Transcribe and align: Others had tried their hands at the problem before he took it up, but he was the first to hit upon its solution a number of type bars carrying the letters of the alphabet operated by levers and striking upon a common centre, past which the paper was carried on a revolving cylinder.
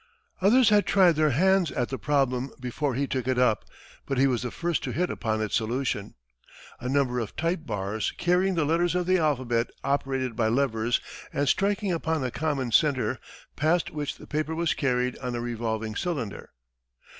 Others 0.41 0.69
had 0.69 0.87
tried 0.87 1.15
their 1.15 1.29
hands 1.29 1.69
at 1.71 1.89
the 1.89 1.99
problem 1.99 2.49
before 2.59 2.95
he 2.95 3.05
took 3.05 3.27
it 3.27 3.37
up, 3.37 3.65
but 4.07 4.17
he 4.17 4.25
was 4.25 4.41
the 4.41 4.49
first 4.49 4.81
to 4.83 4.91
hit 4.91 5.11
upon 5.11 5.43
its 5.43 5.55
solution 5.55 6.15
a 6.79 6.89
number 6.89 7.19
of 7.19 7.35
type 7.35 7.67
bars 7.67 8.11
carrying 8.17 8.55
the 8.55 8.65
letters 8.65 8.95
of 8.95 9.05
the 9.05 9.19
alphabet 9.19 9.69
operated 9.83 10.35
by 10.35 10.47
levers 10.47 10.99
and 11.31 11.47
striking 11.47 11.91
upon 11.91 12.23
a 12.23 12.31
common 12.31 12.71
centre, 12.71 13.19
past 13.55 13.91
which 13.91 14.17
the 14.17 14.25
paper 14.25 14.55
was 14.55 14.73
carried 14.73 15.19
on 15.19 15.35
a 15.35 15.39
revolving 15.39 15.95
cylinder. 15.95 16.49